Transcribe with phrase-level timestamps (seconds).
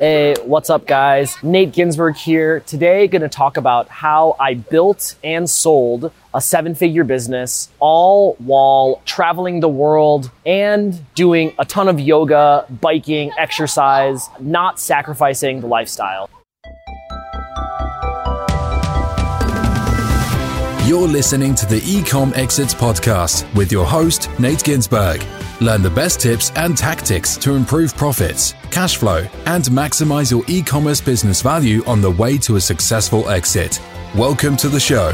[0.00, 1.36] Hey, what's up, guys?
[1.42, 2.60] Nate Ginsburg here.
[2.60, 8.32] Today, going to talk about how I built and sold a seven figure business, all
[8.38, 15.66] while traveling the world and doing a ton of yoga, biking, exercise, not sacrificing the
[15.66, 16.30] lifestyle.
[20.88, 25.22] You're listening to the Ecom Exits podcast with your host, Nate Ginsburg.
[25.60, 30.62] Learn the best tips and tactics to improve profits, cash flow, and maximize your e
[30.62, 33.78] commerce business value on the way to a successful exit.
[34.16, 35.12] Welcome to the show.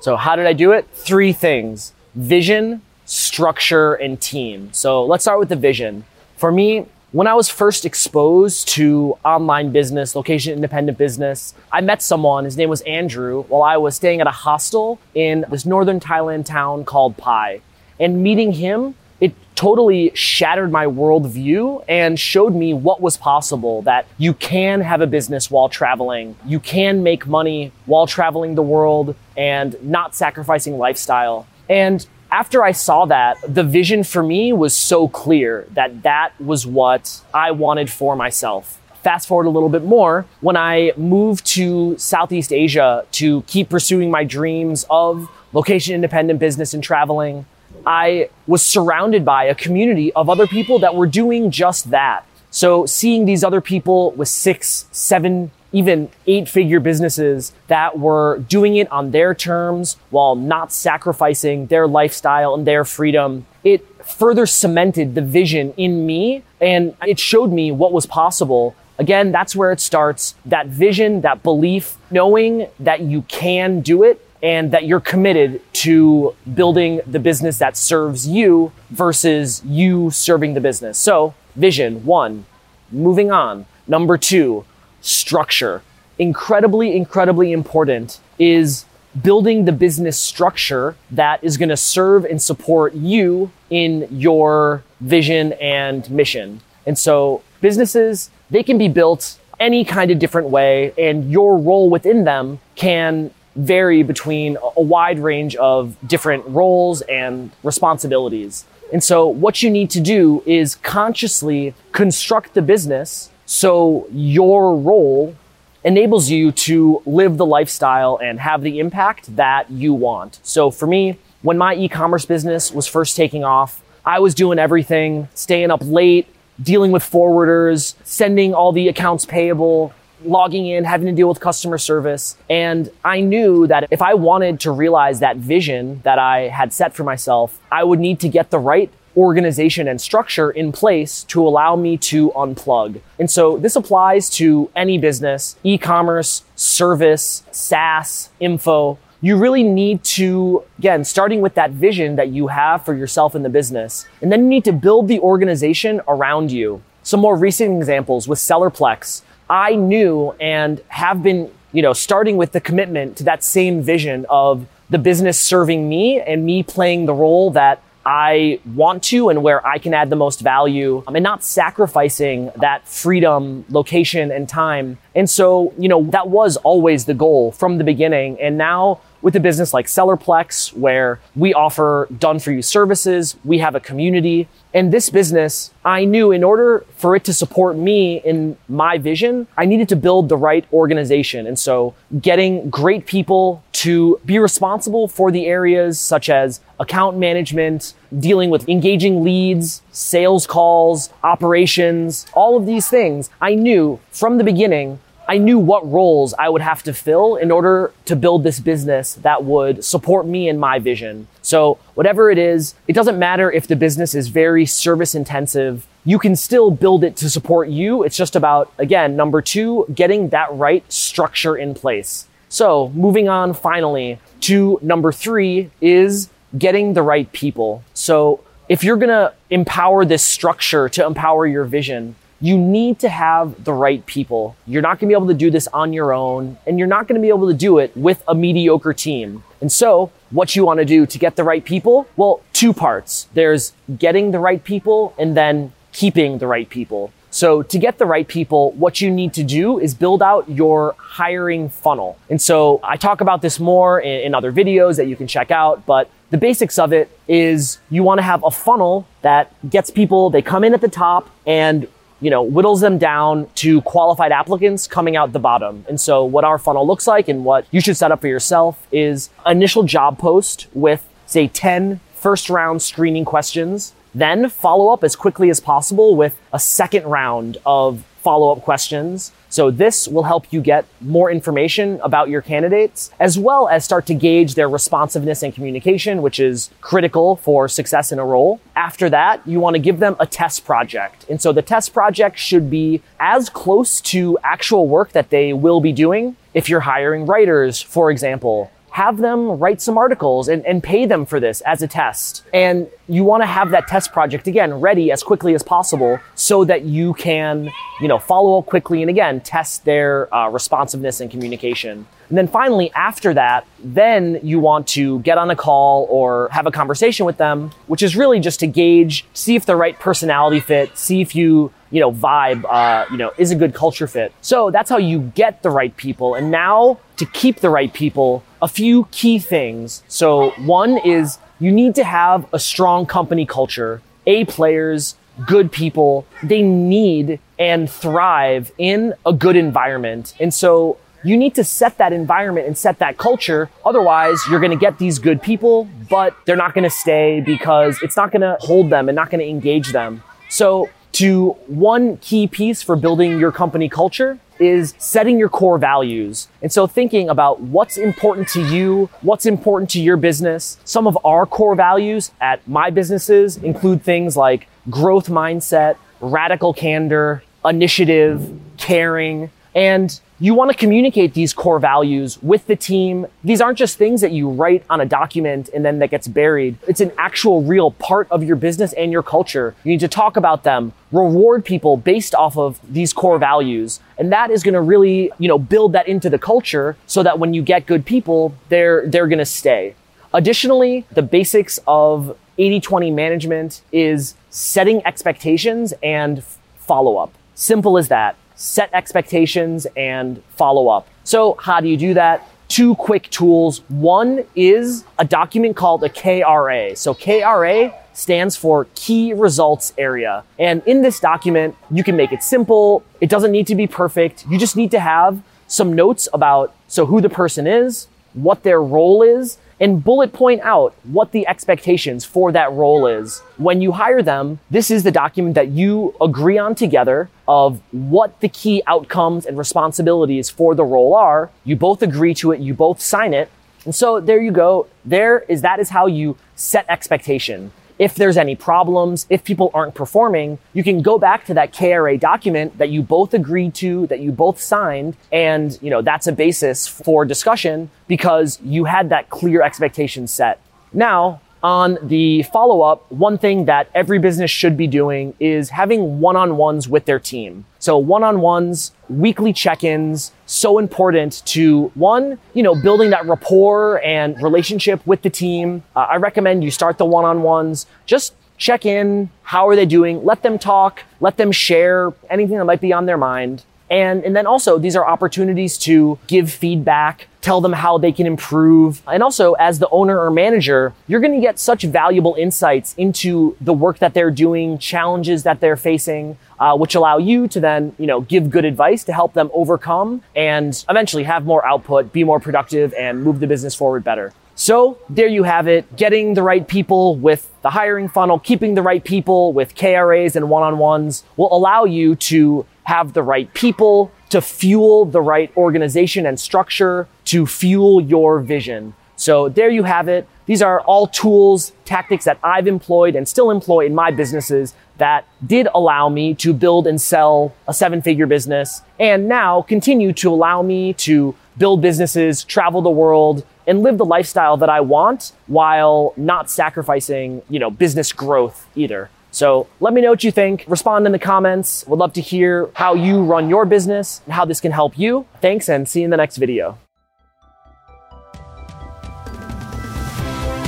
[0.00, 0.88] So, how did I do it?
[0.92, 4.70] Three things vision, structure, and team.
[4.72, 6.04] So, let's start with the vision.
[6.38, 12.02] For me, when I was first exposed to online business, location independent business, I met
[12.02, 16.00] someone, his name was Andrew, while I was staying at a hostel in this northern
[16.00, 17.62] Thailand town called Pai.
[18.00, 24.06] And meeting him, it totally shattered my worldview and showed me what was possible that
[24.18, 26.34] you can have a business while traveling.
[26.44, 31.46] You can make money while traveling the world and not sacrificing lifestyle.
[31.68, 36.66] And after I saw that, the vision for me was so clear that that was
[36.66, 38.80] what I wanted for myself.
[39.02, 44.10] Fast forward a little bit more, when I moved to Southeast Asia to keep pursuing
[44.10, 47.46] my dreams of location independent business and traveling,
[47.86, 52.26] I was surrounded by a community of other people that were doing just that.
[52.50, 58.76] So seeing these other people with six, seven even eight figure businesses that were doing
[58.76, 63.44] it on their terms while not sacrificing their lifestyle and their freedom.
[63.64, 68.76] It further cemented the vision in me and it showed me what was possible.
[68.98, 70.36] Again, that's where it starts.
[70.46, 76.36] That vision, that belief, knowing that you can do it and that you're committed to
[76.54, 80.98] building the business that serves you versus you serving the business.
[80.98, 82.46] So, vision, one.
[82.92, 83.66] Moving on.
[83.88, 84.64] Number two,
[85.04, 85.82] structure.
[86.18, 88.84] Incredibly, incredibly important is
[89.20, 95.52] building the business structure that is going to serve and support you in your vision
[95.54, 96.60] and mission.
[96.86, 101.88] And so businesses, they can be built any kind of different way and your role
[101.88, 108.64] within them can vary between a wide range of different roles and responsibilities.
[108.92, 115.36] And so what you need to do is consciously construct the business so your role
[115.84, 120.40] enables you to live the lifestyle and have the impact that you want.
[120.42, 125.28] So for me, when my e-commerce business was first taking off, I was doing everything,
[125.34, 126.26] staying up late,
[126.62, 129.92] dealing with forwarders, sending all the accounts payable,
[130.24, 132.36] logging in, having to deal with customer service.
[132.48, 136.94] And I knew that if I wanted to realize that vision that I had set
[136.94, 141.46] for myself, I would need to get the right organization and structure in place to
[141.46, 143.00] allow me to unplug.
[143.18, 148.98] And so this applies to any business, e-commerce, service, SaaS, info.
[149.20, 153.42] You really need to, again, starting with that vision that you have for yourself in
[153.42, 154.06] the business.
[154.20, 156.82] And then you need to build the organization around you.
[157.02, 159.22] Some more recent examples with Sellerplex.
[159.48, 164.26] I knew and have been, you know, starting with the commitment to that same vision
[164.28, 169.42] of the business serving me and me playing the role that I want to and
[169.42, 174.48] where I can add the most value um, and not sacrificing that freedom, location, and
[174.48, 174.98] time.
[175.14, 178.40] And so, you know, that was always the goal from the beginning.
[178.40, 183.58] And now with a business like Sellerplex, where we offer done for you services, we
[183.58, 184.46] have a community.
[184.74, 189.46] And this business, I knew in order for it to support me in my vision,
[189.56, 191.46] I needed to build the right organization.
[191.46, 197.94] And so getting great people to be responsible for the areas such as account management,
[198.18, 204.44] dealing with engaging leads, sales calls, operations, all of these things, I knew from the
[204.44, 208.60] beginning I knew what roles I would have to fill in order to build this
[208.60, 211.28] business that would support me and my vision.
[211.42, 215.86] So whatever it is, it doesn't matter if the business is very service intensive.
[216.04, 218.02] You can still build it to support you.
[218.02, 222.26] It's just about, again, number two, getting that right structure in place.
[222.48, 227.82] So moving on finally to number three is getting the right people.
[227.94, 233.64] So if you're to empower this structure to empower your vision, you need to have
[233.64, 234.56] the right people.
[234.66, 237.08] You're not going to be able to do this on your own, and you're not
[237.08, 239.44] going to be able to do it with a mediocre team.
[239.60, 242.06] And so, what you want to do to get the right people?
[242.16, 243.28] Well, two parts.
[243.34, 247.12] There's getting the right people and then keeping the right people.
[247.34, 250.94] So to get the right people, what you need to do is build out your
[250.98, 252.16] hiring funnel.
[252.30, 255.50] And so I talk about this more in, in, other videos that you can check
[255.50, 259.90] out, but the basics of it is you want to have a funnel that gets
[259.90, 261.88] people, they come in at the top and
[262.24, 265.84] you know, whittles them down to qualified applicants coming out the bottom.
[265.88, 268.86] And so what our funnel looks like and what you should set up for yourself
[268.90, 275.14] is initial job post with say 10 first round screening questions, then follow up as
[275.14, 279.30] quickly as possible with a second round of follow up questions.
[279.54, 284.04] So this will help you get more information about your candidates as well as start
[284.06, 288.60] to gauge their responsiveness and communication, which is critical for success in a role.
[288.74, 291.24] After that, you want to give them a test project.
[291.30, 295.80] And so the test project should be as close to actual work that they will
[295.80, 296.34] be doing.
[296.52, 301.26] If you're hiring writers, for example, have them write some articles and, and pay them
[301.26, 302.44] for this as a test.
[302.54, 306.64] And you want to have that test project again ready as quickly as possible so
[306.66, 311.28] that you can, you know, follow up quickly and again test their uh, responsiveness and
[311.28, 312.06] communication.
[312.28, 316.68] And then finally, after that, then you want to get on a call or have
[316.68, 320.60] a conversation with them, which is really just to gauge, see if the right personality
[320.60, 324.32] fit, see if you you know, vibe, uh, you know, is a good culture fit.
[324.40, 326.34] So that's how you get the right people.
[326.34, 330.02] And now to keep the right people, a few key things.
[330.08, 335.16] So one is you need to have a strong company culture, A players,
[335.46, 336.26] good people.
[336.42, 340.32] They need and thrive in a good environment.
[340.40, 343.68] And so you need to set that environment and set that culture.
[343.84, 347.98] Otherwise, you're going to get these good people, but they're not going to stay because
[348.02, 350.22] it's not going to hold them and not going to engage them.
[350.48, 356.48] So to one key piece for building your company culture is setting your core values.
[356.62, 360.78] And so thinking about what's important to you, what's important to your business.
[360.84, 367.42] Some of our core values at my businesses include things like growth mindset, radical candor,
[367.64, 373.26] initiative, caring, and you want to communicate these core values with the team.
[373.42, 376.76] These aren't just things that you write on a document and then that gets buried.
[376.86, 379.74] It's an actual real part of your business and your culture.
[379.84, 384.00] You need to talk about them, reward people based off of these core values.
[384.18, 387.38] And that is going to really, you know, build that into the culture so that
[387.38, 389.94] when you get good people, they're, they're going to stay.
[390.34, 396.44] Additionally, the basics of 80-20 management is setting expectations and
[396.76, 397.32] follow up.
[397.54, 401.08] Simple as that set expectations and follow up.
[401.24, 402.48] So how do you do that?
[402.68, 403.82] Two quick tools.
[403.88, 406.96] One is a document called a KRA.
[406.96, 410.44] So KRA stands for key results area.
[410.58, 413.02] And in this document, you can make it simple.
[413.20, 414.46] It doesn't need to be perfect.
[414.48, 418.82] You just need to have some notes about so who the person is, what their
[418.82, 423.40] role is, and bullet point out what the expectations for that role is.
[423.56, 428.40] When you hire them, this is the document that you agree on together of what
[428.40, 431.50] the key outcomes and responsibilities for the role are.
[431.64, 433.50] You both agree to it, you both sign it.
[433.84, 434.86] And so there you go.
[435.04, 439.94] There is that is how you set expectation if there's any problems, if people aren't
[439.94, 444.20] performing, you can go back to that KRA document that you both agreed to, that
[444.20, 449.30] you both signed, and you know that's a basis for discussion because you had that
[449.30, 450.60] clear expectation set.
[450.92, 456.20] Now, on the follow up, one thing that every business should be doing is having
[456.20, 457.64] one on ones with their team.
[457.78, 463.24] So one on ones, weekly check ins, so important to one, you know, building that
[463.24, 465.82] rapport and relationship with the team.
[465.96, 467.86] Uh, I recommend you start the one on ones.
[468.04, 469.30] Just check in.
[469.42, 470.22] How are they doing?
[470.22, 471.02] Let them talk.
[471.20, 473.64] Let them share anything that might be on their mind.
[473.90, 478.26] And, and then also these are opportunities to give feedback, tell them how they can
[478.26, 479.02] improve.
[479.06, 483.54] And also as the owner or manager, you're going to get such valuable insights into
[483.60, 487.94] the work that they're doing, challenges that they're facing, uh, which allow you to then,
[487.98, 492.24] you know, give good advice to help them overcome and eventually have more output, be
[492.24, 494.32] more productive and move the business forward better.
[494.54, 495.96] So there you have it.
[495.96, 500.48] Getting the right people with the hiring funnel, keeping the right people with KRAs and
[500.48, 506.38] one-on-ones will allow you to have the right people to fuel the right organization and
[506.38, 508.94] structure to fuel your vision.
[509.16, 510.28] So there you have it.
[510.46, 515.26] These are all tools, tactics that I've employed and still employ in my businesses that
[515.44, 520.30] did allow me to build and sell a seven figure business and now continue to
[520.32, 525.32] allow me to build businesses, travel the world, and live the lifestyle that I want
[525.48, 529.10] while not sacrificing, you know, business growth either.
[529.32, 530.64] So let me know what you think.
[530.68, 531.84] Respond in the comments.
[531.88, 535.26] Would love to hear how you run your business and how this can help you.
[535.40, 536.78] Thanks and see you in the next video.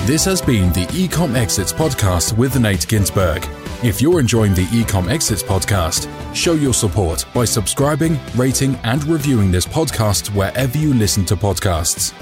[0.07, 3.45] This has been the Ecom Exits podcast with Nate Ginsburg.
[3.83, 9.51] If you're enjoying the Ecom Exits podcast, show your support by subscribing, rating, and reviewing
[9.51, 12.15] this podcast wherever you listen to podcasts.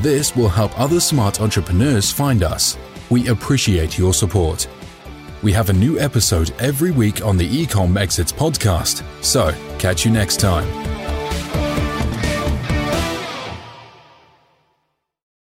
[0.00, 2.78] This will help other smart entrepreneurs find us.
[3.10, 4.66] We appreciate your support.
[5.42, 10.10] We have a new episode every week on the Ecom Exits podcast, so catch you
[10.10, 10.95] next time.